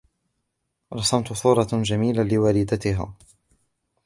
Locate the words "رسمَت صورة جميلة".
0.93-2.23